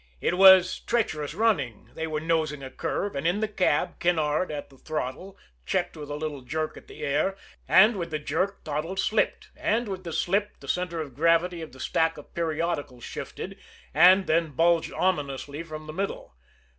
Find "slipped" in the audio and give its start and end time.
9.03-9.49